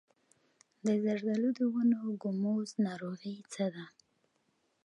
د 0.85 0.87
زردالو 1.03 1.49
د 1.59 1.61
ونو 1.73 1.99
ګوموز 2.21 2.69
ناروغي 2.85 3.35
څه 3.53 3.65
ده؟ 3.73 3.85